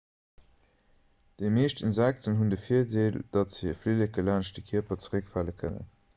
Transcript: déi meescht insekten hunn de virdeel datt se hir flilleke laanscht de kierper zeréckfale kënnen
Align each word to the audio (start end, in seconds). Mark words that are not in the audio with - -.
déi 1.41 1.51
meescht 1.57 1.83
insekten 1.89 2.39
hunn 2.39 2.51
de 2.55 2.59
virdeel 2.63 3.19
datt 3.37 3.55
se 3.59 3.69
hir 3.69 3.79
flilleke 3.85 4.27
laanscht 4.27 4.61
de 4.61 4.67
kierper 4.73 5.03
zeréckfale 5.07 5.57
kënnen 5.63 5.89